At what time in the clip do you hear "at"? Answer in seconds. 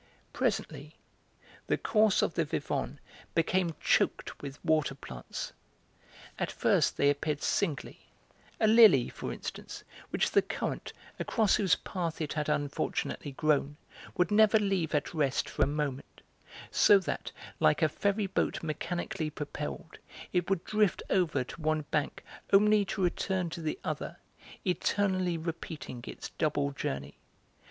6.39-6.51, 14.95-15.13